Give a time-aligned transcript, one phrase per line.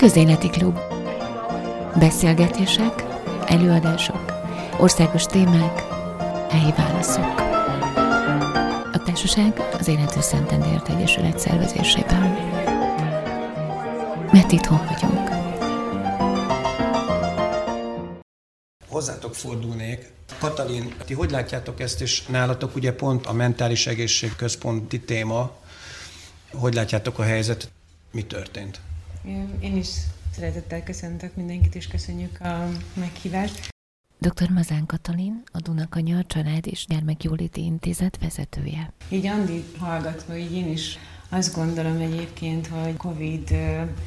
[0.00, 0.78] Közéleti Klub.
[1.98, 3.04] Beszélgetések,
[3.46, 4.32] előadások,
[4.78, 5.80] országos témák,
[6.50, 7.40] helyi válaszok.
[8.92, 12.20] A társaság az Élető Szentendért Egyesület szervezésében.
[14.32, 15.28] Mert itthon vagyunk.
[18.88, 20.12] Hozzátok fordulnék.
[20.38, 25.50] Katalin, ti hogy látjátok ezt, és nálatok ugye pont a mentális egészség központi téma.
[26.52, 27.70] Hogy látjátok a helyzetet?
[28.10, 28.80] Mi történt?
[29.60, 29.88] Én is
[30.34, 33.68] szeretettel köszöntök mindenkit, és köszönjük a meghívást.
[34.18, 34.50] Dr.
[34.50, 38.92] Mazán Katalin, a Dunakanya Család és Gyermekjóléti Intézet vezetője.
[39.08, 43.48] Így Andi hallgatva, így én is azt gondolom egyébként, hogy Covid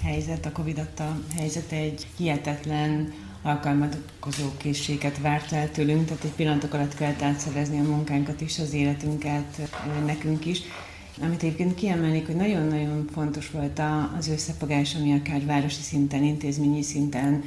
[0.02, 6.74] helyzet, a Covid adta helyzet egy hihetetlen alkalmazkodó készséget várt el tőlünk, tehát egy pillanatok
[6.74, 10.62] alatt kellett átszervezni a munkánkat is, az életünket nekünk is.
[11.22, 13.82] Amit egyébként kiemelnék, hogy nagyon-nagyon fontos volt
[14.18, 17.44] az összefogás, ami akár városi szinten, intézményi szinten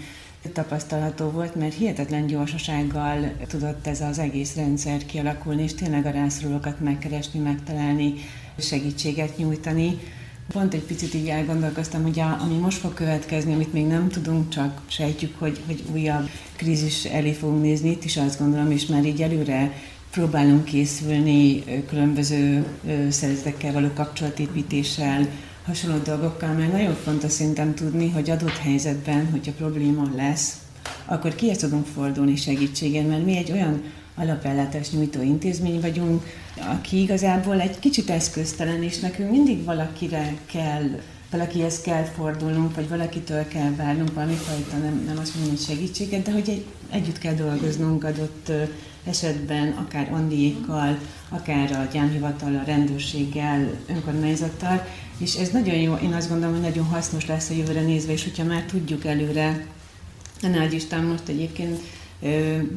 [0.52, 6.80] tapasztalható volt, mert hihetetlen gyorsasággal tudott ez az egész rendszer kialakulni, és tényleg a rászorulókat
[6.80, 8.14] megkeresni, megtalálni,
[8.58, 9.98] segítséget nyújtani.
[10.52, 14.48] Pont egy picit így elgondolkoztam, hogy a, ami most fog következni, amit még nem tudunk,
[14.48, 19.04] csak sejtjük, hogy, hogy újabb krízis elé fogunk nézni, itt is azt gondolom, és már
[19.04, 19.72] így előre
[20.10, 22.66] próbálunk készülni különböző
[23.10, 25.28] szervezetekkel való kapcsolatépítéssel,
[25.66, 30.56] hasonló dolgokkal, mert nagyon fontos szerintem tudni, hogy adott helyzetben, hogyha probléma lesz,
[31.04, 33.82] akkor kihez tudunk fordulni segítségen, mert mi egy olyan
[34.14, 36.22] alapellátás nyújtó intézmény vagyunk,
[36.56, 43.48] aki igazából egy kicsit eszköztelen, és nekünk mindig valakire kell, valakihez kell fordulnunk, vagy valakitől
[43.48, 48.04] kell várnunk valamifajta, nem, nem azt mondom, hogy segítséget, de hogy egy, együtt kell dolgoznunk
[48.04, 48.52] adott
[49.06, 54.86] esetben, akár Andiékkal, akár a gyámhivatal, a rendőrséggel, önkormányzattal,
[55.18, 58.22] és ez nagyon jó, én azt gondolom, hogy nagyon hasznos lesz a jövőre nézve, és
[58.22, 59.66] hogyha már tudjuk előre,
[60.42, 61.80] a Nagy Isten most egyébként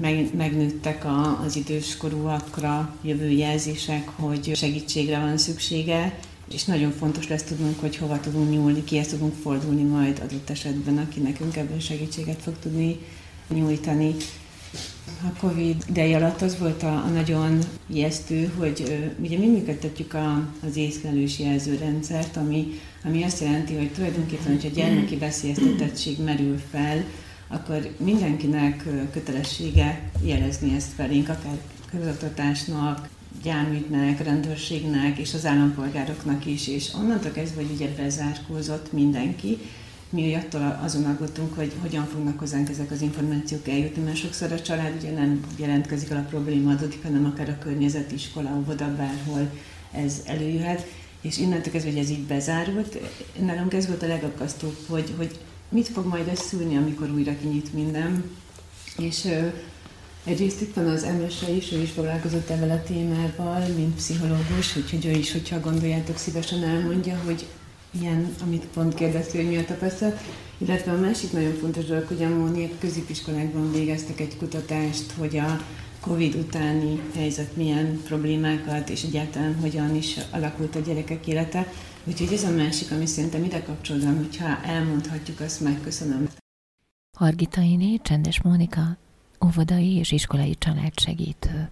[0.01, 6.19] meg, megnőttek a, az időskorúakra jövő jelzések, hogy segítségre van szüksége,
[6.53, 10.97] és nagyon fontos lesz tudnunk, hogy hova tudunk nyúlni, kihez tudunk fordulni majd adott esetben,
[10.97, 12.99] aki nekünk ebben segítséget fog tudni
[13.47, 14.15] nyújtani.
[15.03, 17.59] A Covid ideje alatt az volt a, a nagyon
[17.93, 24.51] ijesztő, hogy ugye mi működtetjük a, az észlelős jelzőrendszert, ami, ami azt jelenti, hogy tulajdonképpen,
[24.51, 27.03] hogyha gyermeki veszélyeztetettség merül fel,
[27.47, 31.57] akkor mindenkinek kötelessége jelezni ezt felénk, akár
[31.91, 33.09] közoktatásnak,
[33.43, 39.57] gyámügynek, rendőrségnek és az állampolgároknak is, és onnantól kezdve, hogy ugye bezárkózott mindenki,
[40.09, 44.61] mi attól azon aggódtunk, hogy hogyan fognak hozzánk ezek az információk eljutni, mert sokszor a
[44.61, 49.49] család ugye nem jelentkezik el a probléma adódik, hanem akár a környezet, iskola, óvoda, bárhol
[49.91, 50.87] ez előjöhet,
[51.21, 52.99] és innentől kezdve, hogy ez így bezárult,
[53.39, 55.39] nálunk ez volt a legakasztóbb, hogy, hogy
[55.69, 58.23] mit fog majd ez szülni, amikor újra kinyit minden,
[58.97, 59.27] és
[60.23, 65.05] Egyrészt itt van az Emese is, ő is foglalkozott ebben a témával, mint pszichológus, úgyhogy
[65.05, 67.45] ő is, hogyha gondoljátok, szívesen elmondja, hogy
[67.91, 70.19] ilyen, amit pont kérdezte, hogy mi a tapasztalat.
[70.57, 75.61] Illetve a másik nagyon fontos dolog, hogy a Móniek középiskolákban végeztek egy kutatást, hogy a
[75.99, 81.71] Covid utáni helyzet milyen problémákat, és egyáltalán hogyan is alakult a gyerekek élete.
[82.03, 86.29] Úgyhogy ez a másik, ami szerintem ide kapcsolódom, hogyha elmondhatjuk, azt megköszönöm.
[87.17, 88.97] Hargitainé, Csendes Mónika,
[89.45, 91.69] óvodai és iskolai családsegítő.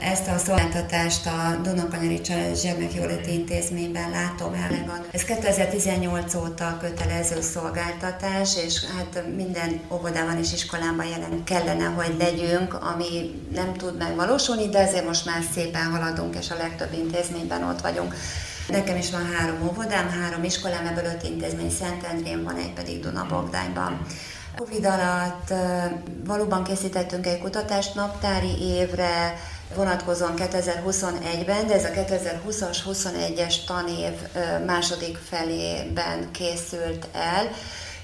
[0.00, 2.20] Ezt a szolgáltatást a Dunakanyari
[2.62, 5.06] Gyermekjóléti Intézményben látom el.
[5.10, 12.74] Ez 2018 óta kötelező szolgáltatás, és hát minden óvodában és iskolában jelen kellene, hogy legyünk,
[12.74, 17.80] ami nem tud megvalósulni, de ezért most már szépen haladunk, és a legtöbb intézményben ott
[17.80, 18.14] vagyunk.
[18.68, 24.00] Nekem is van három óvodám, három iskolám, ebből öt intézmény Szentendrén van, egy pedig Dunabogdányban.
[24.56, 25.52] Covid alatt
[26.24, 29.34] valóban készítettünk egy kutatást naptári évre,
[29.74, 34.12] vonatkozóan 2021-ben, de ez a 2020-as, 21-es tanév
[34.66, 37.50] második felében készült el.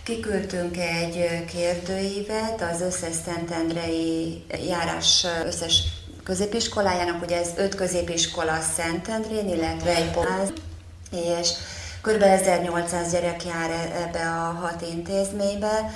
[0.02, 5.82] Kiküldtünk egy kérdőívet az összes Szentendrei járás összes
[6.24, 10.52] középiskolájának, ugye ez öt középiskola Szentendrén, illetve egy poház,
[11.10, 11.48] és
[12.00, 12.22] kb.
[12.22, 15.94] 1800 gyerek jár e- ebbe a hat intézménybe.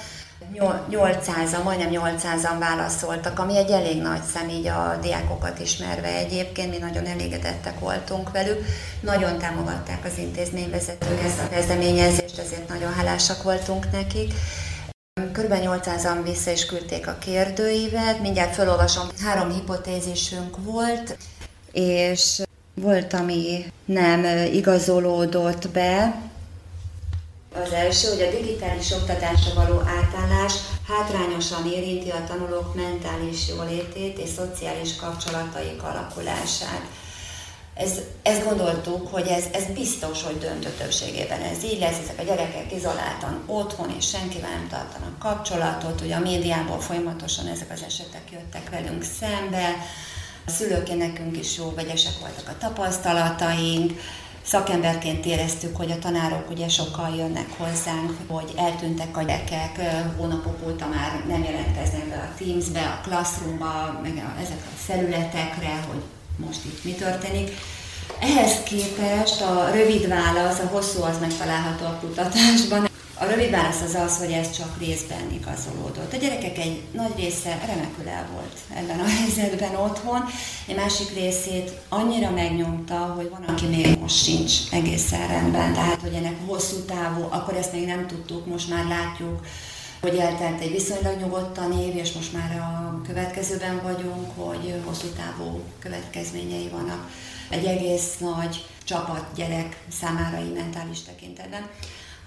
[0.91, 6.79] 800-an, majdnem 800-an válaszoltak, ami egy elég nagy szem így a diákokat ismerve egyébként, mi
[6.79, 8.65] nagyon elégedettek voltunk velük.
[9.01, 14.33] Nagyon támogatták az intézményvezetők ezt a kezdeményezést, ezért nagyon hálásak voltunk nekik.
[15.33, 19.07] Körülbelül 800-an vissza is küldték a kérdőívet, mindjárt felolvasom.
[19.25, 21.17] Három hipotézisünk volt,
[21.73, 22.43] és
[22.75, 26.21] volt, ami nem igazolódott be,
[27.65, 30.53] Az első, hogy a digitális oktatásra való átállás
[30.89, 36.83] hátrányosan érinti a tanulók mentális jólétét és szociális kapcsolataik alakulását.
[37.75, 42.23] Ez, ezt gondoltuk, hogy ez, ez biztos, hogy döntő többségében ez így lesz, ezek a
[42.23, 48.31] gyerekek izoláltan otthon, és senkivel nem tartanak kapcsolatot, ugye a médiából folyamatosan ezek az esetek
[48.33, 49.77] jöttek velünk szembe,
[50.47, 54.01] a szülőként nekünk is jó vegyesek voltak a tapasztalataink,
[54.49, 59.81] szakemberként éreztük, hogy a tanárok ugye sokkal jönnek hozzánk, hogy eltűntek a gyerekek,
[60.17, 65.85] hónapok óta már nem jelentkeznek be a Teams-be, a Classroom-ba, meg a, ezek a felületekre,
[65.89, 66.03] hogy
[66.37, 67.51] most itt mi történik.
[68.21, 72.88] Ehhez képest a rövid válasz, a hosszú az megtalálható a kutatásban.
[73.21, 76.13] A rövid válasz az az, hogy ez csak részben igazolódott.
[76.13, 80.25] A gyerekek egy nagy része remekül el volt ebben a helyzetben otthon,
[80.67, 86.15] egy másik részét annyira megnyomta, hogy van, aki még most sincs egészen rendben, tehát hogy
[86.15, 89.47] ennek hosszú távú, akkor ezt még nem tudtuk, most már látjuk,
[90.01, 95.61] hogy eltelt egy viszonylag nyugodtan év, és most már a következőben vagyunk, hogy hosszú távú
[95.79, 97.11] következményei vannak
[97.49, 101.69] egy egész nagy csapat gyerek számára mentális tekintetben.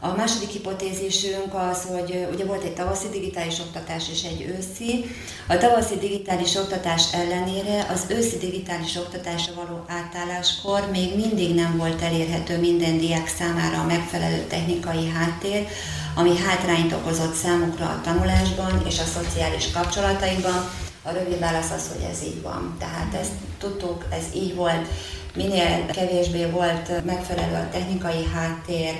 [0.03, 5.05] A második hipotézisünk az, hogy ugye volt egy tavaszi digitális oktatás és egy őszi.
[5.47, 12.01] A tavaszi digitális oktatás ellenére az őszi digitális oktatásra való átálláskor még mindig nem volt
[12.01, 15.67] elérhető minden diák számára a megfelelő technikai háttér,
[16.15, 20.69] ami hátrányt okozott számukra a tanulásban és a szociális kapcsolataikban.
[21.03, 22.75] A rövid válasz az, hogy ez így van.
[22.79, 24.87] Tehát ezt tudtuk, ez így volt.
[25.35, 28.95] Minél kevésbé volt megfelelő a technikai háttér,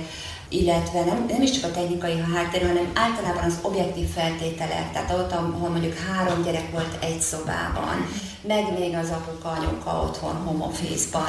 [0.51, 5.31] illetve nem, nem is csak a technikai háttér, hanem általában az objektív feltételek, tehát ott,
[5.31, 8.07] ahol mondjuk három gyerek volt egy szobában,
[8.41, 10.65] meg még az apuka, anyuka otthon home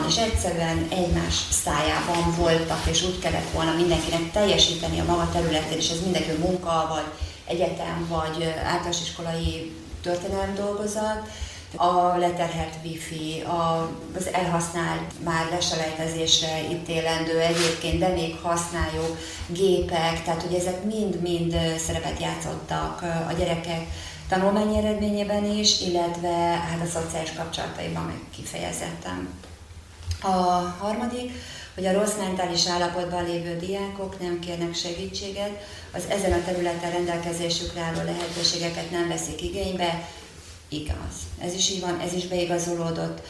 [0.08, 5.90] és egyszerűen egymás szájában voltak, és úgy kellett volna mindenkinek teljesíteni a maga területén, és
[5.90, 7.04] ez mindenki munka, vagy
[7.46, 9.72] egyetem, vagy általános iskolai
[10.02, 11.28] történelem dolgozat,
[11.76, 20.42] a leterhelt wifi, a, az elhasznált, már leselejtezésre ítélendő egyébként, de még használjuk gépek, tehát
[20.42, 23.86] hogy ezek mind-mind szerepet játszottak a gyerekek
[24.28, 29.28] tanulmányi eredményében is, illetve hát a szociális kapcsolataiban meg kifejezetten.
[30.22, 30.28] A
[30.78, 31.32] harmadik,
[31.74, 35.50] hogy a rossz mentális állapotban lévő diákok nem kérnek segítséget,
[35.94, 40.08] az ezen a területen rendelkezésükre álló lehetőségeket nem veszik igénybe,
[40.72, 41.14] igaz.
[41.38, 43.20] Ez is így van, ez is beigazolódott,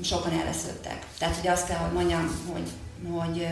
[0.00, 1.06] sokan elvesződtek.
[1.18, 2.70] Tehát, hogy azt kell, hogy mondjam, hogy,
[3.12, 3.46] hogy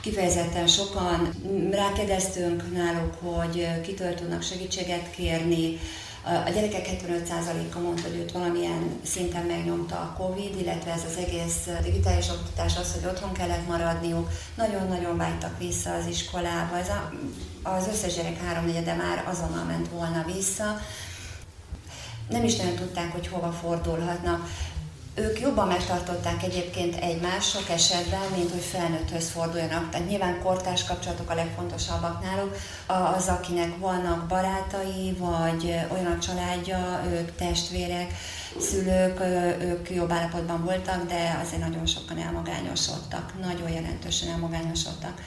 [0.00, 1.30] kifejezetten sokan
[1.70, 5.78] rákérdeztünk náluk, hogy kitől tudnak segítséget kérni,
[6.46, 11.68] a gyerekek 75%-a mondta, hogy őt valamilyen szinten megnyomta a Covid, illetve ez az egész
[11.82, 14.30] digitális oktatás az, hogy otthon kellett maradniuk.
[14.54, 16.78] Nagyon-nagyon vágytak vissza az iskolába.
[16.78, 17.12] Ez a,
[17.62, 20.80] az összes gyerek háromnegyede már azonnal ment volna vissza
[22.28, 24.48] nem is nagyon tudták, hogy hova fordulhatnak.
[25.16, 29.90] Ők jobban megtartották egyébként egymást sok esetben, mint hogy felnőtthöz forduljanak.
[29.90, 32.56] Tehát nyilván kortárs kapcsolatok a legfontosabbak náluk.
[33.16, 38.14] Az, akinek vannak barátai, vagy olyan a családja, ők testvérek,
[38.58, 39.20] szülők,
[39.60, 45.20] ők jobb állapotban voltak, de azért nagyon sokan elmagányosodtak, nagyon jelentősen elmagányosodtak.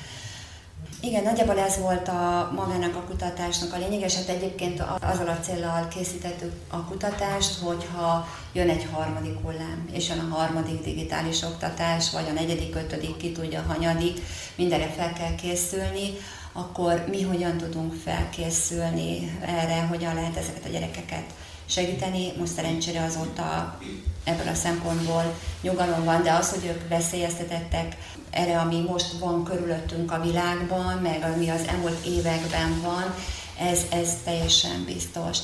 [1.01, 5.39] Igen, nagyjából ez volt a magának a kutatásnak a lényeg, és hát egyébként azzal a
[5.39, 12.11] célral készítettük a kutatást, hogyha jön egy harmadik hullám, és jön a harmadik digitális oktatás,
[12.11, 14.19] vagy a negyedik, ötödik, ki tudja, hanyadik,
[14.55, 16.13] mindenre fel kell készülni,
[16.51, 21.25] akkor mi hogyan tudunk felkészülni erre, hogyan lehet ezeket a gyerekeket
[21.67, 22.31] segíteni.
[22.39, 23.77] Most szerencsére azóta
[24.23, 27.97] ebből a szempontból nyugalom van, de az, hogy ők veszélyeztetettek
[28.29, 33.15] erre, ami most van körülöttünk a világban, meg ami az elmúlt években van,
[33.59, 35.37] ez, ez teljesen biztos.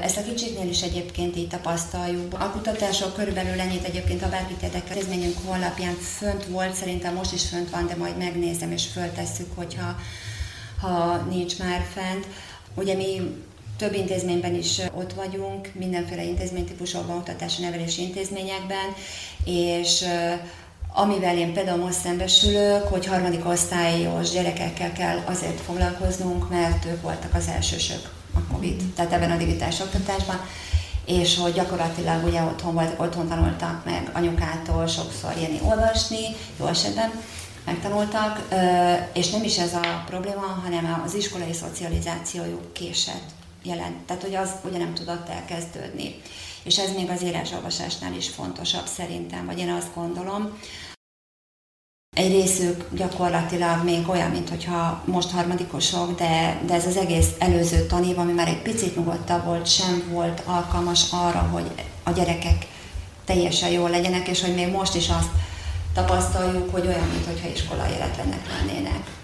[0.00, 2.34] Ezt a kicsiknél is egyébként így tapasztaljuk.
[2.34, 7.48] A kutatások körülbelül ennyit egyébként, ha bárkit érdekel, intézményünk honlapján fönt volt, szerintem most is
[7.48, 9.96] fönt van, de majd megnézem és föltesszük, hogyha
[10.80, 12.26] ha nincs már fent.
[12.74, 13.36] Ugye mi
[13.80, 18.94] több intézményben is ott vagyunk, mindenféle intézménytípusokban, oktatási nevelési intézményekben,
[19.44, 20.04] és
[20.92, 27.34] amivel én például most szembesülök, hogy harmadik osztályos gyerekekkel kell azért foglalkoznunk, mert ők voltak
[27.34, 30.40] az elsősök a COVID, tehát ebben a digitális oktatásban,
[31.04, 37.10] és hogy gyakorlatilag ugye otthon voltak, otthon tanultak meg anyukától sokszor írni, olvasni, jó esetben
[37.64, 38.48] megtanultak,
[39.12, 43.96] és nem is ez a probléma, hanem az iskolai szocializációjuk késett jelent.
[44.06, 46.14] Tehát, hogy az ugye nem tudott elkezdődni.
[46.62, 50.58] És ez még az írás-olvasásnál is fontosabb szerintem, vagy én azt gondolom.
[52.16, 57.86] Egy részük gyakorlatilag még olyan, mint hogyha most harmadikosok, de, de ez az egész előző
[57.86, 61.70] tanév, ami már egy picit nyugodtabb volt, sem volt alkalmas arra, hogy
[62.02, 62.66] a gyerekek
[63.24, 65.30] teljesen jól legyenek, és hogy még most is azt
[65.94, 69.19] tapasztaljuk, hogy olyan, mintha iskolai életlenek lennének.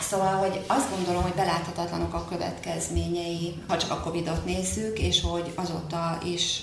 [0.00, 5.52] Szóval, hogy azt gondolom, hogy beláthatatlanok a következményei, ha csak a Covid-ot nézzük, és hogy
[5.54, 6.62] azóta is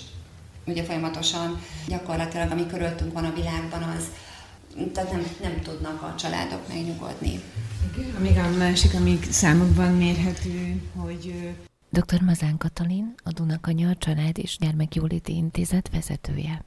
[0.66, 4.04] ugye folyamatosan gyakorlatilag, ami körülöttünk van a világban, az
[4.92, 7.40] tehát nem, nem tudnak a családok megnyugodni.
[7.96, 11.54] Igen, amíg a másik, amíg számokban mérhető, hogy
[11.90, 12.20] Dr.
[12.20, 16.64] Mazán Katalin, a Dunakanya Család és Gyermekjóléti Intézet vezetője.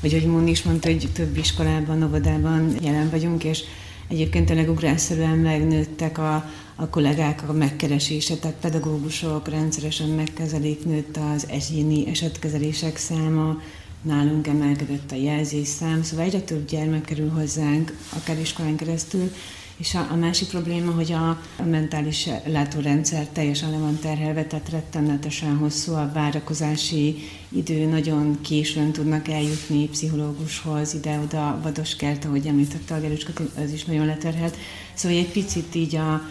[0.00, 3.64] Vagy hogy Mún is mondta, hogy több iskolában, óvodában jelen vagyunk, és
[4.08, 11.46] Egyébként tényleg ugrásszerűen megnőttek a, a kollégák a megkeresése, tehát pedagógusok rendszeresen megkezelik, nőtt az
[11.48, 13.60] egyéni esetkezelések száma,
[14.02, 19.30] nálunk emelkedett a jelzésszám, szóval egyre több gyermek kerül hozzánk, akár iskolán keresztül,
[19.76, 24.68] és a, a másik probléma, hogy a, a mentális látórendszer teljesen le van terhelve, tehát
[24.68, 27.16] rettenetesen hosszú a várakozási
[27.48, 33.32] idő, nagyon későn tudnak eljutni pszichológushoz, ide-oda, Vadoskert, ahogy említette a Gerücska,
[33.64, 34.56] az is nagyon leterhelt.
[34.94, 36.28] Szóval egy picit így, a,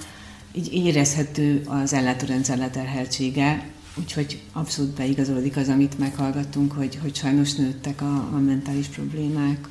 [0.51, 8.01] így érezhető az ellátórendszer leterheltsége, Úgyhogy abszolút beigazolódik az, amit meghallgattunk, hogy, hogy sajnos nőttek
[8.01, 9.69] a, a mentális problémák.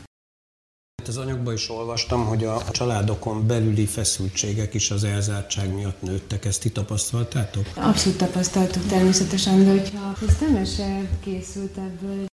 [1.08, 6.44] Az anyagban is olvastam, hogy a családokon belüli feszültségek is az elzártság miatt nőttek.
[6.44, 7.66] Ezt ti tapasztaltátok?
[7.74, 12.30] Abszolút tapasztaltuk természetesen, de hogyha köztemese készült ebből,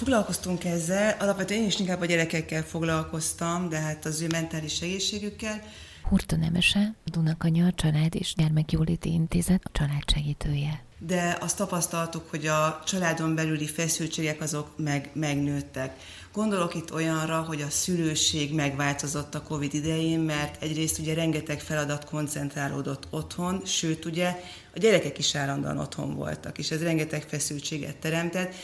[0.00, 5.62] Foglalkoztunk ezzel, alapvetően én is inkább a gyerekekkel foglalkoztam, de hát az ő mentális egészségükkel.
[6.02, 10.85] Hurta Nemese, Dunakanya Család és Gyermekjóléti Intézet a családsegítője.
[10.98, 15.96] De azt tapasztaltuk, hogy a családon belüli feszültségek azok meg, megnőttek.
[16.32, 22.04] Gondolok itt olyanra, hogy a szülőség megváltozott a Covid idején, mert egyrészt ugye rengeteg feladat
[22.04, 24.40] koncentrálódott otthon, sőt ugye
[24.74, 28.54] a gyerekek is állandóan otthon voltak, és ez rengeteg feszültséget teremtett.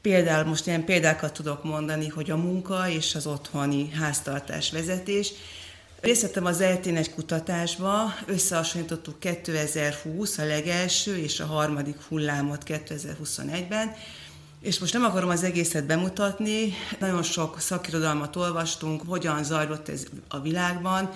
[0.00, 5.32] Például most ilyen példákat tudok mondani, hogy a munka és az otthoni háztartás vezetés,
[6.06, 13.94] Részt vettem az eltén egy kutatásba, összehasonlítottuk 2020 a legelső és a harmadik hullámot 2021-ben,
[14.60, 20.40] és most nem akarom az egészet bemutatni, nagyon sok szakirodalmat olvastunk, hogyan zajlott ez a
[20.40, 21.10] világban,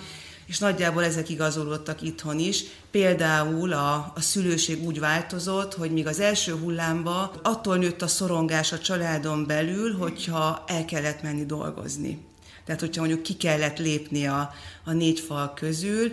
[0.45, 2.63] és nagyjából ezek igazolódtak itthon is.
[2.91, 8.71] Például a, a szülőség úgy változott, hogy míg az első hullámba attól nőtt a szorongás
[8.71, 12.29] a családon belül, hogyha el kellett menni dolgozni.
[12.65, 14.53] Tehát, hogyha mondjuk ki kellett lépni a,
[14.83, 16.11] a négy fal közül,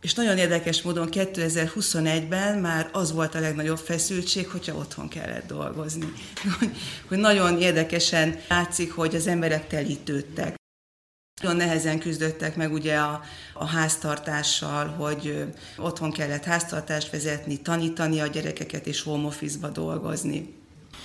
[0.00, 6.12] és nagyon érdekes módon 2021-ben már az volt a legnagyobb feszültség, hogyha otthon kellett dolgozni.
[7.08, 10.56] hogy nagyon érdekesen látszik, hogy az emberek telítődtek.
[11.42, 15.44] Nagyon nehezen küzdöttek meg ugye a, a háztartással, hogy
[15.76, 20.57] otthon kellett háztartást vezetni, tanítani a gyerekeket és home office-ba dolgozni.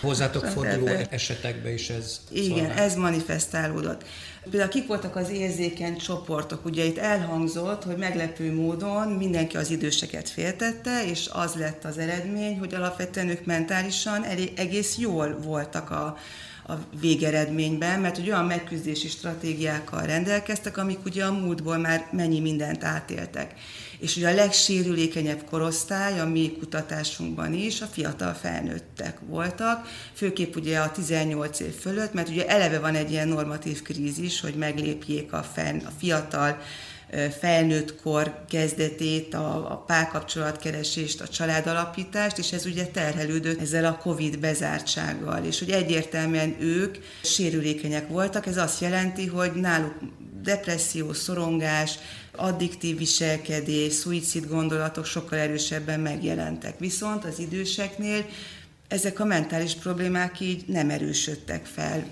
[0.03, 2.77] Hozzátok forduló esetekben is ez Igen, szolgál.
[2.77, 4.03] ez manifestálódott.
[4.49, 6.65] Például kik voltak az érzékeny csoportok?
[6.65, 12.59] Ugye itt elhangzott, hogy meglepő módon mindenki az időseket féltette, és az lett az eredmény,
[12.59, 16.17] hogy alapvetően ők mentálisan elég, egész jól voltak a,
[16.67, 22.83] a végeredményben, mert hogy olyan megküzdési stratégiákkal rendelkeztek, amik ugye a múltból már mennyi mindent
[22.83, 23.53] átéltek.
[24.03, 30.79] És ugye a legsérülékenyebb korosztály a mi kutatásunkban is a fiatal felnőttek voltak, főképp ugye
[30.79, 35.43] a 18 év fölött, mert ugye eleve van egy ilyen normatív krízis, hogy meglépjék a,
[35.43, 36.57] fenn, a fiatal
[37.39, 44.39] felnőtt kor kezdetét, a, a párkapcsolatkeresést, a családalapítást, és ez ugye terhelődött ezzel a Covid
[44.39, 49.95] bezártsággal, és hogy egyértelműen ők sérülékenyek voltak, ez azt jelenti, hogy náluk
[50.43, 51.95] depresszió, szorongás,
[52.35, 56.79] addiktív viselkedés, szuicid gondolatok sokkal erősebben megjelentek.
[56.79, 58.25] Viszont az időseknél
[58.87, 62.05] ezek a mentális problémák így nem erősödtek fel.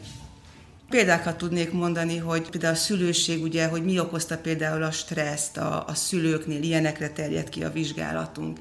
[0.89, 5.85] Példákat tudnék mondani, hogy például a szülőség, ugye, hogy mi okozta például a stresszt a,
[5.87, 8.59] a szülőknél, ilyenekre terjed ki a vizsgálatunk.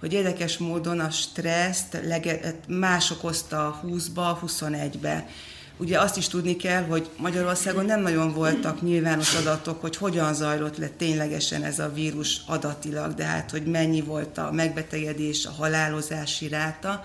[0.00, 5.26] Hogy érdekes módon a stresszt lege, más okozta 20-ba, 21-be.
[5.76, 10.76] Ugye azt is tudni kell, hogy Magyarországon nem nagyon voltak nyilvános adatok, hogy hogyan zajlott
[10.76, 16.48] le ténylegesen ez a vírus adatilag, de hát, hogy mennyi volt a megbetegedés, a halálozási
[16.48, 17.04] ráta.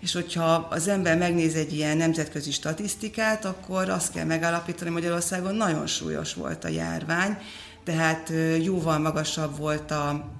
[0.00, 5.54] És hogyha az ember megnéz egy ilyen nemzetközi statisztikát, akkor azt kell megállapítani, hogy Magyarországon
[5.54, 7.36] nagyon súlyos volt a járvány,
[7.84, 10.30] tehát jóval magasabb volt a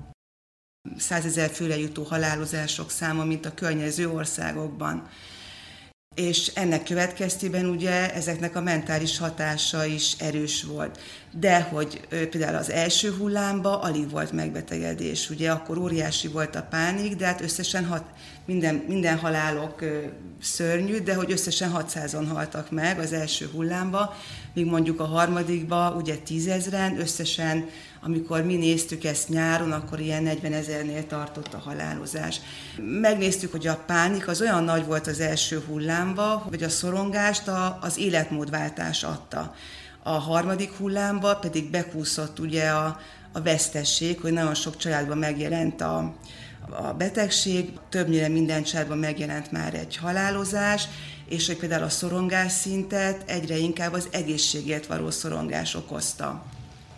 [0.99, 5.09] százezer főre jutó halálozások száma, mint a környező országokban.
[6.19, 11.01] És ennek következtében ugye ezeknek a mentális hatása is erős volt.
[11.31, 17.17] De hogy például az első hullámba alig volt megbetegedés, ugye akkor óriási volt a pánik,
[17.17, 18.05] de hát összesen hat,
[18.45, 19.85] minden, minden halálok
[20.41, 24.17] szörnyű, de hogy összesen 600-on haltak meg az első hullámba,
[24.55, 27.69] míg mondjuk a harmadikba ugye tízezren, összesen
[28.01, 32.41] amikor mi néztük ezt nyáron, akkor ilyen 40 ezernél tartott a halálozás.
[33.01, 37.79] Megnéztük, hogy a pánik az olyan nagy volt az első hullámba, hogy a szorongást a,
[37.81, 39.55] az életmódváltás adta.
[40.03, 43.01] A harmadik hullámba pedig bekúszott ugye a,
[43.33, 46.15] a vesztesség, hogy nagyon sok családban megjelent a,
[46.71, 50.89] a betegség, többnyire minden családban megjelent már egy halálozás,
[51.29, 56.45] és hogy például a szorongás szintet egyre inkább az egészségért való szorongás okozta.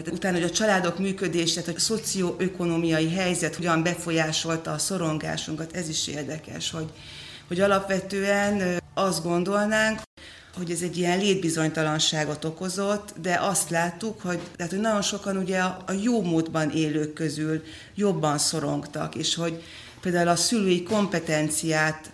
[0.08, 6.06] Utána, hogy a családok működése, hogy a szocioökonomiai helyzet hogyan befolyásolta a szorongásunkat, ez is
[6.06, 6.90] érdekes, hogy,
[7.48, 10.00] hogy alapvetően azt gondolnánk,
[10.56, 15.58] hogy ez egy ilyen létbizonytalanságot okozott, de azt láttuk, hogy, tehát, hogy nagyon sokan ugye
[15.58, 17.62] a, a jó módban élők közül
[17.94, 19.62] jobban szorongtak, és hogy
[20.00, 22.10] például a szülői kompetenciát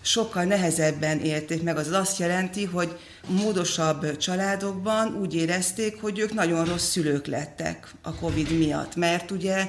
[0.00, 1.76] sokkal nehezebben élték meg.
[1.76, 8.14] Az azt jelenti, hogy módosabb családokban úgy érezték, hogy ők nagyon rossz szülők lettek a
[8.14, 9.68] COVID miatt, mert ugye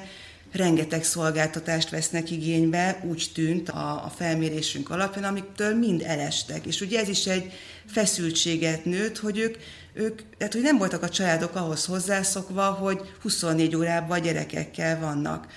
[0.51, 6.65] rengeteg szolgáltatást vesznek igénybe, úgy tűnt a, a felmérésünk alapján, amiktől mind elestek.
[6.65, 7.51] És ugye ez is egy
[7.85, 9.57] feszültséget nőtt, hogy ők,
[9.93, 15.47] ők tehát hogy nem voltak a családok ahhoz hozzászokva, hogy 24 órában gyerekekkel vannak.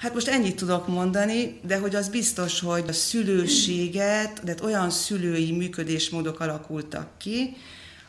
[0.00, 5.52] Hát most ennyit tudok mondani, de hogy az biztos, hogy a szülőséget, de olyan szülői
[5.52, 7.56] működésmódok alakultak ki,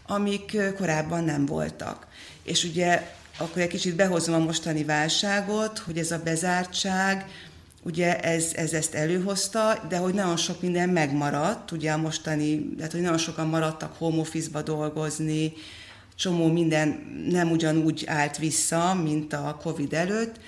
[0.07, 2.07] amik korábban nem voltak.
[2.43, 7.25] És ugye akkor egy kicsit behozom a mostani válságot, hogy ez a bezártság,
[7.83, 12.91] ugye ez, ez ezt előhozta, de hogy nagyon sok minden megmaradt, ugye a mostani, tehát
[12.91, 15.53] hogy nagyon sokan maradtak home office-ba dolgozni,
[16.15, 16.87] csomó minden
[17.29, 20.39] nem ugyanúgy állt vissza, mint a Covid előtt,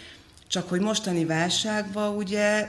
[0.54, 2.68] csak hogy mostani válságban ugye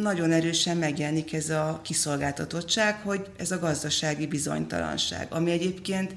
[0.00, 6.14] nagyon erősen megjelenik ez a kiszolgáltatottság, hogy ez a gazdasági bizonytalanság, ami egyébként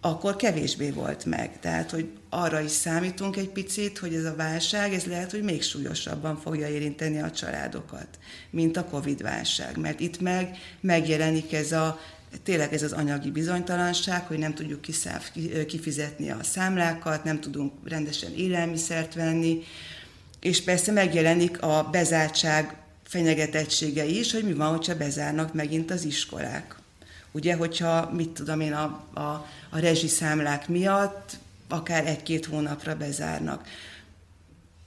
[0.00, 1.60] akkor kevésbé volt meg.
[1.60, 5.62] Tehát, hogy arra is számítunk egy picit, hogy ez a válság, ez lehet, hogy még
[5.62, 8.18] súlyosabban fogja érinteni a családokat,
[8.50, 9.76] mint a Covid-válság.
[9.76, 11.98] Mert itt meg megjelenik ez a
[12.42, 14.80] tényleg ez az anyagi bizonytalanság, hogy nem tudjuk
[15.66, 19.62] kifizetni a számlákat, nem tudunk rendesen élelmiszert venni,
[20.42, 26.76] és persze megjelenik a bezártság fenyegetettsége is, hogy mi van, hogyha bezárnak megint az iskolák.
[27.32, 31.36] Ugye, hogyha, mit tudom én, a, a, a rezsiszámlák miatt
[31.68, 33.66] akár egy-két hónapra bezárnak.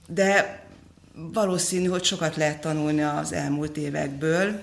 [0.08, 0.60] De
[1.14, 4.60] valószínű, hogy sokat lehet tanulni az elmúlt évekből,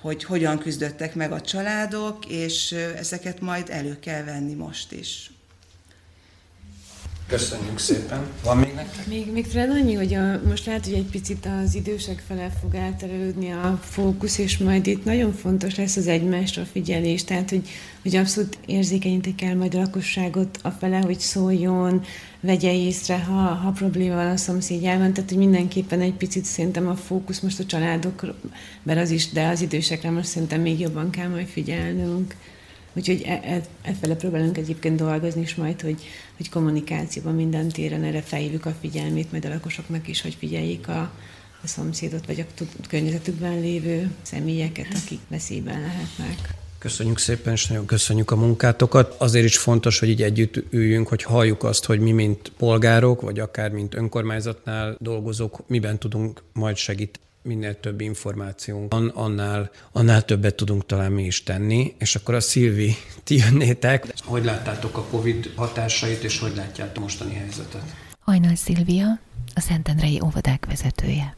[0.00, 5.30] hogy hogyan küzdöttek meg a családok, és ezeket majd elő kell venni most is.
[7.34, 8.26] Köszönjük szépen.
[8.44, 9.06] Van még nektek?
[9.06, 12.74] Még, még talán annyi, hogy a, most lehet, hogy egy picit az idősek fele fog
[12.74, 17.68] elterelődni a fókusz, és majd itt nagyon fontos lesz az egymásra figyelés, tehát hogy,
[18.02, 22.04] hogy abszolút érzékenyítik kell majd a lakosságot a fele, hogy szóljon,
[22.40, 26.96] vegye észre, ha, ha probléma van a szomszédjában, tehát hogy mindenképpen egy picit szerintem a
[26.96, 28.34] fókusz most a családokra,
[28.86, 32.34] az is, de az idősekre most szerintem még jobban kell majd figyelnünk.
[32.96, 36.02] Úgyhogy e, e, e próbálunk egyébként dolgozni is majd, hogy,
[36.36, 41.12] hogy kommunikációban minden téren erre felhívjuk a figyelmét, majd a lakosoknak is, hogy figyeljék a,
[41.62, 46.54] a szomszédot, vagy a környezetükben lévő személyeket, akik veszélyben lehetnek.
[46.78, 49.14] Köszönjük szépen, és nagyon köszönjük a munkátokat.
[49.18, 53.38] Azért is fontos, hogy így együtt üljünk, hogy halljuk azt, hogy mi, mint polgárok, vagy
[53.38, 60.54] akár mint önkormányzatnál dolgozók, miben tudunk majd segíteni minél több információnk van, annál, annál többet
[60.54, 61.94] tudunk talán mi is tenni.
[61.98, 64.06] És akkor a Szilvi, ti jönnétek.
[64.24, 67.82] Hogy láttátok a Covid hatásait, és hogy látjátok mostani helyzetet?
[68.20, 69.18] Hajnal Szilvia,
[69.54, 71.36] a Szentendrei óvodák vezetője.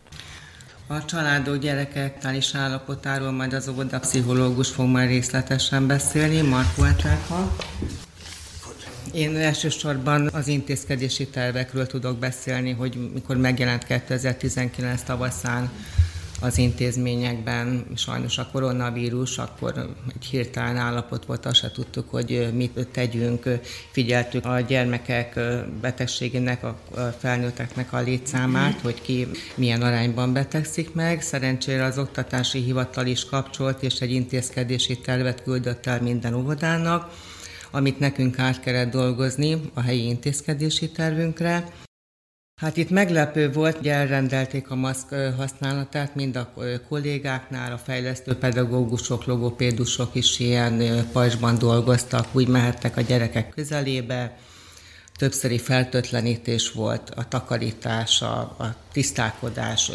[0.86, 7.56] A családok gyerekeknél is állapotáról majd az óvodapszichológus fog majd részletesen beszélni, Markó Etelka.
[9.12, 15.70] Én elsősorban az intézkedési tervekről tudok beszélni, hogy mikor megjelent 2019 tavaszán
[16.40, 22.88] az intézményekben sajnos a koronavírus, akkor egy hirtelen állapot volt, azt se tudtuk, hogy mit
[22.92, 23.48] tegyünk.
[23.90, 25.40] Figyeltük a gyermekek
[25.80, 26.76] betegségének, a
[27.18, 31.22] felnőtteknek a létszámát, hogy ki milyen arányban betegszik meg.
[31.22, 37.10] Szerencsére az oktatási hivatal is kapcsolt, és egy intézkedési tervet küldött el minden óvodának
[37.70, 41.64] amit nekünk át kellett dolgozni a helyi intézkedési tervünkre,
[42.60, 46.52] Hát itt meglepő volt, hogy elrendelték a maszk használatát mind a
[46.88, 54.36] kollégáknál, a fejlesztő pedagógusok, logopédusok is ilyen pajzsban dolgoztak, úgy mehettek a gyerekek közelébe,
[55.16, 59.90] többszöri feltötlenítés volt, a takarítás, a, a tisztálkodás,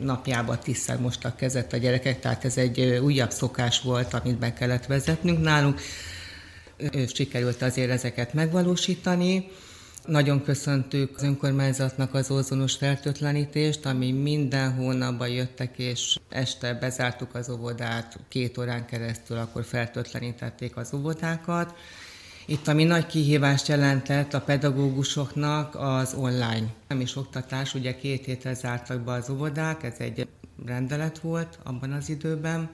[0.00, 4.86] napjában tízszer mostak kezet a gyerekek, tehát ez egy újabb szokás volt, amit be kellett
[4.86, 5.80] vezetnünk nálunk.
[7.06, 9.48] Sikerült azért ezeket megvalósítani.
[10.04, 17.50] Nagyon köszöntük az önkormányzatnak az ózonos fertőtlenítést, ami minden hónapban jöttek, és este bezártuk az
[17.50, 21.74] óvodát, két órán keresztül akkor fertőtlenítették az óvodákat.
[22.46, 26.66] Itt ami nagy kihívást jelentett a pedagógusoknak az online.
[26.88, 30.28] Nem is oktatás, ugye két hétre zártak be az óvodák, ez egy
[30.66, 32.70] rendelet volt abban az időben,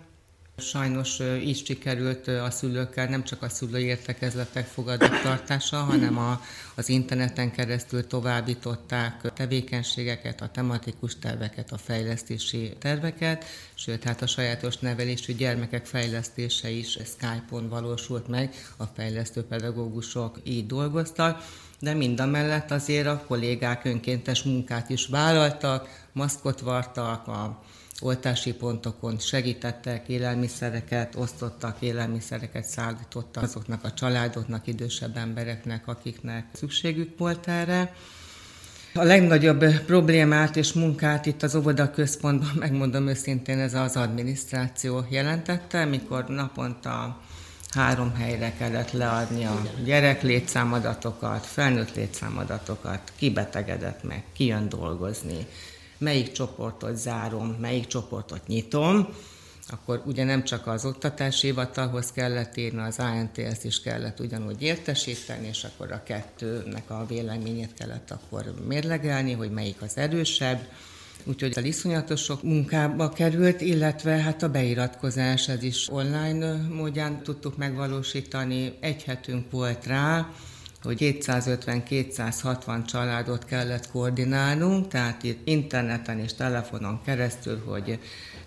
[0.56, 6.40] Sajnos így sikerült a szülőkkel nem csak a szülői értekezletek fogadótartása, hanem a,
[6.74, 14.26] az interneten keresztül továbbították a tevékenységeket, a tematikus terveket, a fejlesztési terveket, sőt, hát a
[14.26, 21.46] sajátos nevelésű gyermekek fejlesztése is Skype-on valósult meg, a fejlesztő pedagógusok így dolgoztak,
[21.80, 27.62] de mind a mellett azért a kollégák önkéntes munkát is vállaltak, maszkot vartak, a
[28.00, 37.48] oltási pontokon segítettek, élelmiszereket osztottak, élelmiszereket szállítottak azoknak a családoknak, idősebb embereknek, akiknek szükségük volt
[37.48, 37.94] erre.
[38.94, 45.84] A legnagyobb problémát és munkát itt az óvoda központban, megmondom őszintén, ez az adminisztráció jelentette,
[45.84, 47.20] mikor naponta
[47.70, 55.46] három helyre kellett leadni a gyerek létszámadatokat, felnőtt létszámadatokat, ki betegedett meg, ki jön dolgozni,
[56.04, 59.08] melyik csoportot zárom, melyik csoportot nyitom,
[59.68, 65.46] akkor ugye nem csak az oktatási hivatalhoz kellett írni, az ANTS is kellett ugyanúgy értesíteni,
[65.46, 70.68] és akkor a kettőnek a véleményét kellett akkor mérlegelni, hogy melyik az erősebb.
[71.24, 77.56] Úgyhogy a iszonyatos sok munkába került, illetve hát a beiratkozás, ez is online módján tudtuk
[77.56, 78.76] megvalósítani.
[78.80, 80.28] Egy hetünk volt rá,
[80.84, 87.98] hogy 250-260 családot kellett koordinálnunk, tehát itt interneten és telefonon keresztül, hogy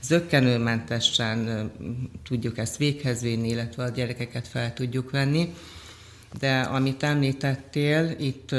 [0.02, 1.72] zöggenőmentesen
[2.24, 5.54] tudjuk ezt véghez vinni, illetve a gyerekeket fel tudjuk venni.
[6.40, 8.56] De amit említettél, itt,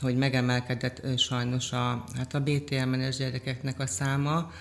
[0.00, 4.52] hogy megemelkedett sajnos a, hát a BTM-es gyerekeknek a száma,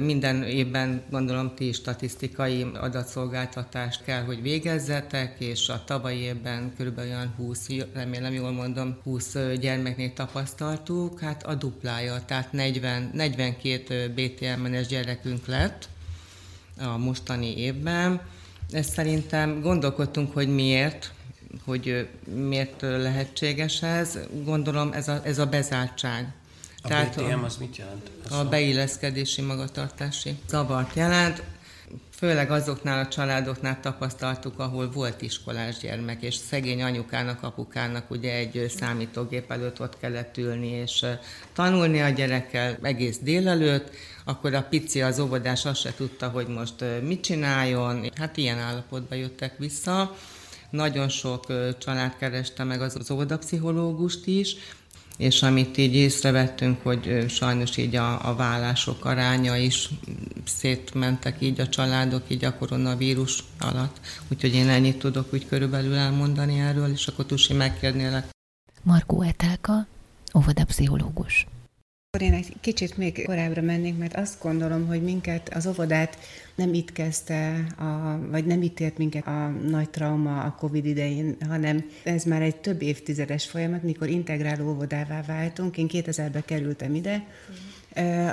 [0.00, 6.98] minden évben gondolom ti statisztikai adatszolgáltatást kell, hogy végezzetek, és a tavalyi évben kb.
[6.98, 14.86] olyan 20, remélem jól mondom, 20 gyermeknél tapasztaltuk, hát a duplája, tehát 40, 42 BTM-es
[14.86, 15.88] gyerekünk lett
[16.78, 18.20] a mostani évben.
[18.70, 21.12] Ezt szerintem gondolkodtunk, hogy miért,
[21.64, 24.18] hogy miért lehetséges ez.
[24.44, 26.34] Gondolom ez a, ez a bezártság
[26.86, 28.10] a Tehát BTM az mit jelent?
[28.26, 31.42] Ez a beilleszkedési magatartási zavart jelent.
[32.10, 38.72] Főleg azoknál a családoknál tapasztaltuk, ahol volt iskolás gyermek, és szegény anyukának, apukának ugye egy
[38.78, 41.06] számítógép előtt ott kellett ülni, és
[41.52, 43.90] tanulni a gyerekkel egész délelőtt,
[44.24, 48.10] akkor a pici az óvodás azt se tudta, hogy most mit csináljon.
[48.14, 50.16] Hát ilyen állapotba jöttek vissza.
[50.70, 51.46] Nagyon sok
[51.78, 54.56] család kereste meg az óvodapszichológust is,
[55.16, 59.90] és amit így észrevettünk, hogy sajnos így a, a vállások aránya is
[60.44, 64.00] szétmentek így a családok így a koronavírus alatt.
[64.28, 68.28] Úgyhogy én ennyit tudok úgy körülbelül elmondani erről, és akkor Tusi megkérnélek.
[68.82, 69.86] Markó Etelka,
[70.34, 71.46] óvodapszichológus.
[72.20, 76.18] Én egy kicsit még korábbra mennék, mert azt gondolom, hogy minket az óvodát
[76.54, 81.36] nem itt kezdte, a, vagy nem itt ért minket a nagy trauma a Covid idején,
[81.48, 85.76] hanem ez már egy több évtizedes folyamat, mikor integráló óvodává váltunk.
[85.76, 87.26] Én 2000-ben kerültem ide,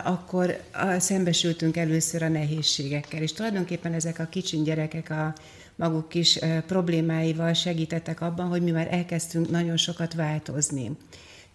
[0.03, 0.61] akkor
[0.97, 5.33] szembesültünk először a nehézségekkel, és tulajdonképpen ezek a kicsin gyerekek a
[5.75, 10.91] maguk kis problémáival segítettek abban, hogy mi már elkezdtünk nagyon sokat változni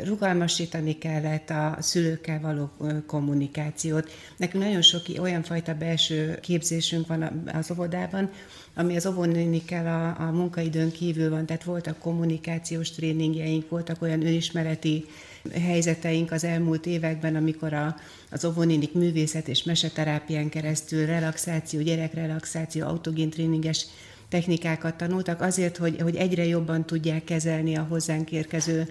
[0.05, 2.71] rugalmasítani kellett a szülőkkel való
[3.07, 4.11] kommunikációt.
[4.37, 8.31] Nekünk nagyon sok olyan fajta belső képzésünk van az óvodában,
[8.75, 15.05] ami az óvónénikkel a, a munkaidőn kívül van, tehát voltak kommunikációs tréningjeink, voltak olyan önismereti
[15.53, 17.97] helyzeteink az elmúlt években, amikor a,
[18.31, 23.87] az óvónénik művészet és meseterápián keresztül relaxáció, gyerekrelaxáció, autogén tréninges
[24.29, 28.89] technikákat tanultak azért, hogy, hogy egyre jobban tudják kezelni a hozzánk érkező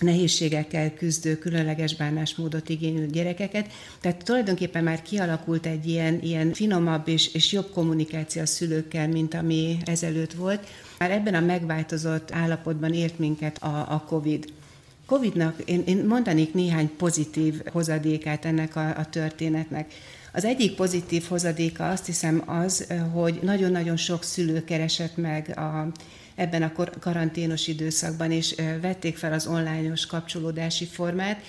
[0.00, 3.72] nehézségekkel küzdő, különleges bánásmódot igénylő gyerekeket.
[4.00, 9.34] Tehát tulajdonképpen már kialakult egy ilyen, ilyen finomabb és, és jobb kommunikáció a szülőkkel, mint
[9.34, 10.66] ami ezelőtt volt.
[10.98, 14.44] Már ebben a megváltozott állapotban ért minket a, a COVID.
[15.06, 19.92] Covid-nak én, én mondanék néhány pozitív hozadékát ennek a, a történetnek.
[20.32, 25.88] Az egyik pozitív hozadéka azt hiszem az, hogy nagyon-nagyon sok szülő keresett meg a,
[26.38, 31.42] ebben a karanténos időszakban, és vették fel az online-os kapcsolódási formát,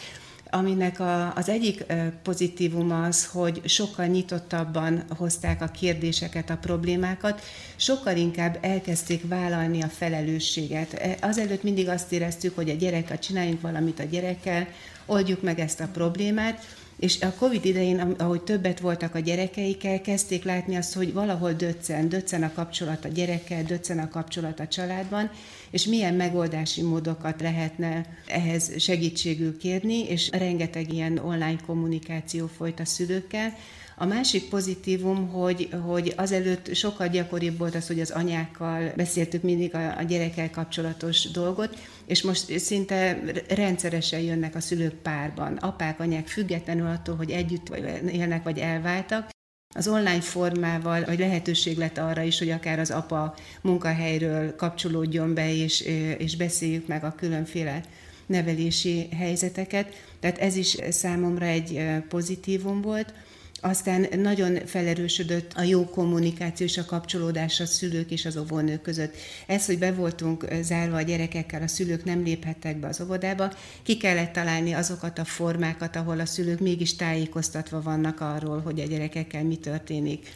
[0.52, 1.86] aminek a, az egyik
[2.24, 7.42] pozitívum az, hogy sokkal nyitottabban hozták a kérdéseket, a problémákat,
[7.76, 10.94] sokkal inkább elkezdték vállalni a felelősséget.
[10.94, 14.68] E, azelőtt mindig azt éreztük, hogy a gyerekkel csináljunk valamit a gyerekkel,
[15.06, 16.66] oldjuk meg ezt a problémát,
[17.00, 22.10] és a Covid idején, ahogy többet voltak a gyerekeikkel, kezdték látni azt, hogy valahol döccen,
[22.10, 25.32] döccen a kapcsolat a gyerekkel, döccen a kapcsolat a családban,
[25.72, 32.86] és milyen megoldási módokat lehetne ehhez segítségül kérni, és rengeteg ilyen online kommunikáció folyt a
[32.86, 33.54] szülőkkel,
[34.02, 39.76] a másik pozitívum, hogy, hogy azelőtt sokkal gyakoribb volt az, hogy az anyákkal beszéltük mindig
[39.76, 46.28] a, a gyerekkel kapcsolatos dolgot, és most szinte rendszeresen jönnek a szülők párban, apák, anyák
[46.28, 47.76] függetlenül attól, hogy együtt
[48.12, 49.30] élnek vagy elváltak,
[49.76, 55.54] az online formával, vagy lehetőség lett arra is, hogy akár az apa munkahelyről kapcsolódjon be,
[55.54, 55.82] és,
[56.18, 57.82] és beszéljük meg a különféle
[58.26, 60.04] nevelési helyzeteket.
[60.20, 63.14] Tehát ez is számomra egy pozitívum volt.
[63.62, 69.16] Aztán nagyon felerősödött a jó kommunikáció és a kapcsolódás a szülők és az óvónők között.
[69.48, 73.98] Ez, hogy be voltunk zárva a gyerekekkel, a szülők nem léphettek be az óvodába, ki
[73.98, 79.44] kellett találni azokat a formákat, ahol a szülők mégis tájékoztatva vannak arról, hogy a gyerekekkel
[79.44, 80.28] mi történik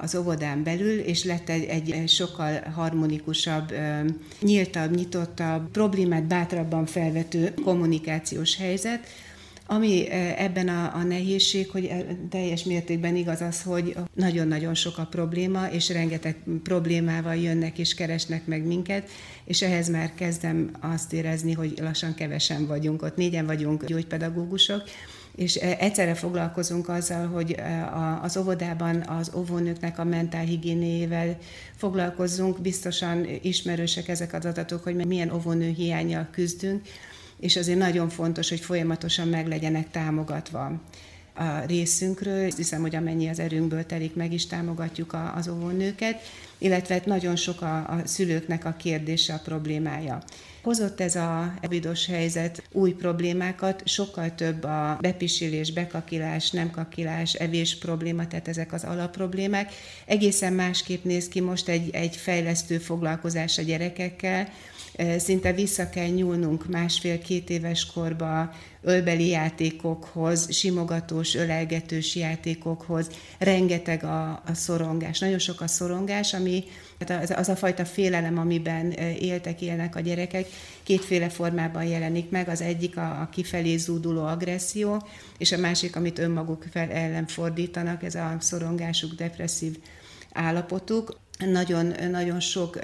[0.00, 3.74] az óvodán belül, és lett egy, egy sokkal harmonikusabb,
[4.40, 9.06] nyíltabb, nyitottabb, problémát bátrabban felvető kommunikációs helyzet,
[9.70, 11.90] ami ebben a, a nehézség, hogy
[12.30, 18.46] teljes mértékben igaz az, hogy nagyon-nagyon sok a probléma, és rengeteg problémával jönnek és keresnek
[18.46, 19.10] meg minket,
[19.44, 23.16] és ehhez már kezdem azt érezni, hogy lassan kevesen vagyunk ott.
[23.16, 24.82] Négyen vagyunk gyógypedagógusok,
[25.36, 27.56] és egyszerre foglalkozunk azzal, hogy
[28.22, 31.38] az óvodában az óvónőknek a mentálhigiénével
[31.76, 32.60] foglalkozzunk.
[32.60, 36.82] Biztosan ismerősek ezek az adatok, hogy milyen óvónő hiányjal küzdünk,
[37.40, 40.80] és azért nagyon fontos, hogy folyamatosan meg legyenek támogatva
[41.34, 42.50] a részünkről.
[42.56, 46.20] Hiszem, hogy amennyi az erőnkből telik, meg is támogatjuk a, az óvónőket,
[46.58, 50.22] illetve nagyon sok a, a szülőknek a kérdése, a problémája.
[50.62, 57.78] Hozott ez a evidos helyzet új problémákat, sokkal több a bepisilés, bekakilás, nem kakilás, evés
[57.78, 59.72] probléma, tehát ezek az alapproblémák.
[60.06, 64.48] Egészen másképp néz ki most egy, egy fejlesztő foglalkozás a gyerekekkel,
[65.18, 68.50] szinte vissza kell nyúlnunk másfél-két éves korba
[68.82, 76.64] ölbeli játékokhoz, simogatós, ölelgetős játékokhoz, rengeteg a, a szorongás, nagyon sok a szorongás, ami
[77.06, 80.46] az, az a fajta félelem, amiben éltek, élnek a gyerekek,
[80.82, 85.06] kétféle formában jelenik meg, az egyik a, a kifelé zúduló agresszió,
[85.38, 89.76] és a másik, amit önmaguk fel ellen fordítanak, ez a szorongásuk, depresszív
[90.38, 92.78] állapotuk nagyon, nagyon sok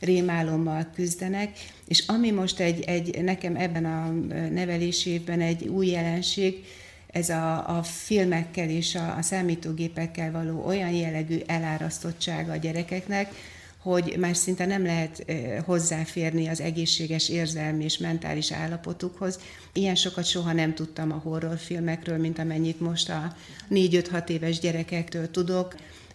[0.00, 4.10] rémálommal küzdenek, és ami most egy, egy nekem ebben a
[4.50, 6.64] nevelési évben egy új jelenség,
[7.06, 13.34] ez a, a filmekkel és a, a számítógépekkel való olyan jellegű elárasztottsága a gyerekeknek,
[13.78, 15.24] hogy már szinte nem lehet
[15.64, 19.38] hozzáférni az egészséges érzelmi és mentális állapotukhoz.
[19.72, 23.36] Ilyen sokat soha nem tudtam a horrorfilmekről, mint amennyit most a
[23.70, 25.74] 4-5-6 éves gyerekektől tudok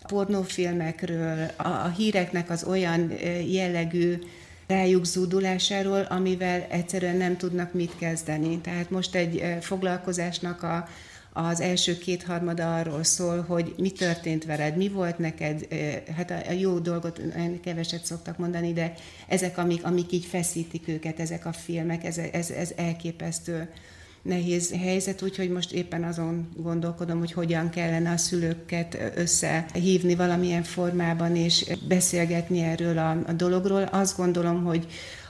[0.09, 3.11] pornófilmekről, a, a híreknek az olyan
[3.47, 4.17] jellegű
[4.67, 8.59] rájuk zúdulásáról, amivel egyszerűen nem tudnak mit kezdeni.
[8.59, 10.87] Tehát most egy foglalkozásnak a,
[11.33, 15.67] az első kétharmada arról szól, hogy mi történt veled, mi volt neked,
[16.15, 17.21] hát a jó dolgot
[17.63, 18.93] keveset szoktak mondani, de
[19.27, 23.69] ezek, amik, amik így feszítik őket, ezek a filmek, ez, ez, ez elképesztő
[24.21, 31.35] nehéz helyzet, úgyhogy most éppen azon gondolkodom, hogy hogyan kellene a szülőket összehívni valamilyen formában,
[31.35, 33.83] és beszélgetni erről a, a dologról.
[33.83, 34.87] Azt gondolom, hogy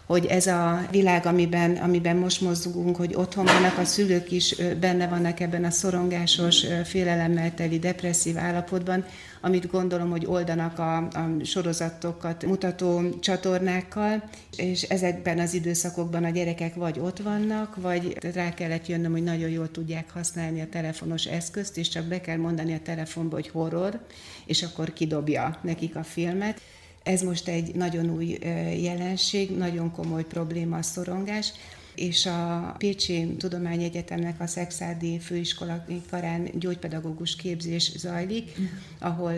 [0.10, 5.08] hogy ez a világ, amiben, amiben most mozgunk, hogy otthon vannak a szülők is, benne
[5.08, 9.06] vannak ebben a szorongásos, félelemmel teli, depresszív állapotban,
[9.42, 14.24] amit gondolom, hogy oldanak a, a sorozatokat mutató csatornákkal,
[14.56, 19.50] és ezekben az időszakokban a gyerekek vagy ott vannak, vagy rá kellett jönnöm, hogy nagyon
[19.50, 24.00] jól tudják használni a telefonos eszközt, és csak be kell mondani a telefonba, hogy horror,
[24.46, 26.62] és akkor kidobja nekik a filmet.
[27.04, 28.38] Ez most egy nagyon új
[28.82, 31.54] jelenség, nagyon komoly probléma a szorongás,
[32.00, 38.52] és a Pécsi Tudományegyetemnek a Szexádi Főiskola karán gyógypedagógus képzés zajlik,
[39.00, 39.34] ahol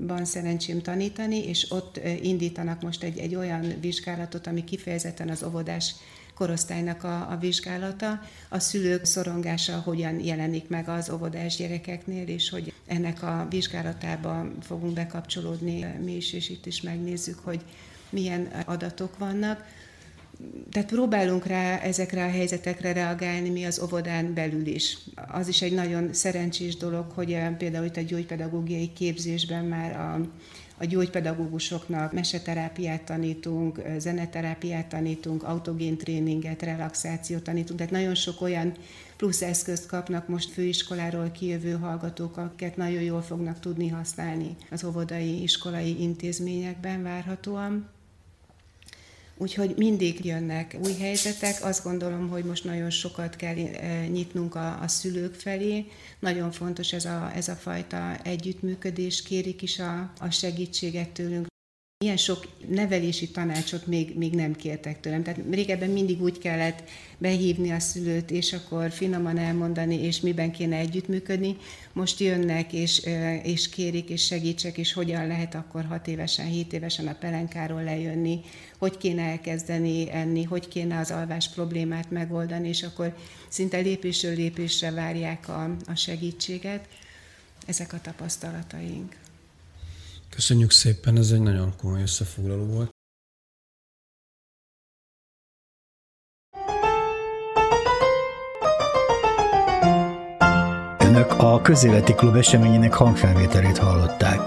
[0.00, 5.94] van szerencsém tanítani, és ott indítanak most egy, egy olyan vizsgálatot, ami kifejezetten az óvodás
[6.34, 12.72] korosztálynak a, a vizsgálata, a szülők szorongása hogyan jelenik meg az óvodás gyerekeknél, és hogy
[12.86, 17.60] ennek a vizsgálatába fogunk bekapcsolódni mi is, és itt is megnézzük, hogy
[18.10, 19.64] milyen adatok vannak
[20.70, 24.98] tehát próbálunk rá ezekre a helyzetekre reagálni mi az óvodán belül is.
[25.32, 30.20] Az is egy nagyon szerencsés dolog, hogy eh, például itt a gyógypedagógiai képzésben már a,
[30.78, 38.72] a gyógypedagógusoknak meseterápiát tanítunk, eh, zeneterápiát tanítunk, autogén tréninget, relaxációt tanítunk, tehát nagyon sok olyan
[39.16, 45.42] plusz eszközt kapnak most főiskoláról kijövő hallgatók, akiket nagyon jól fognak tudni használni az óvodai,
[45.42, 47.99] iskolai intézményekben várhatóan.
[49.40, 51.64] Úgyhogy mindig jönnek új helyzetek.
[51.64, 55.86] Azt gondolom, hogy most nagyon sokat kell eh, nyitnunk a, a szülők felé.
[56.18, 61.46] Nagyon fontos ez a, ez a fajta együttműködés, kérik is a, a segítséget tőlünk.
[62.04, 65.22] Ilyen sok nevelési tanácsot még, még nem kértek tőlem.
[65.22, 66.82] Tehát régebben mindig úgy kellett
[67.18, 71.56] behívni a szülőt, és akkor finoman elmondani, és miben kéne együttműködni.
[71.92, 73.06] Most jönnek, és,
[73.42, 78.40] és kérik, és segítsek, és hogyan lehet akkor hat évesen, hét évesen a pelenkáról lejönni,
[78.78, 83.16] hogy kéne elkezdeni enni, hogy kéne az alvás problémát megoldani, és akkor
[83.48, 86.88] szinte lépésről lépésre várják a, a segítséget.
[87.66, 89.16] Ezek a tapasztalataink.
[90.40, 92.90] Köszönjük szépen, ez egy nagyon komoly összefoglaló volt.
[100.98, 104.38] Önök a Közéleti Klub eseményének hangfelvételét hallották.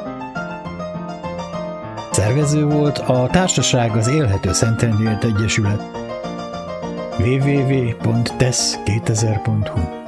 [2.12, 5.82] Szervező volt a Társaság az Élhető Szentendőért Egyesület
[7.20, 10.03] www.tesz2000.hu